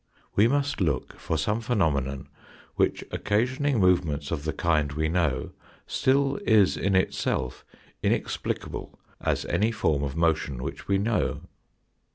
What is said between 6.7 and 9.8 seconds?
itself inexplicable as any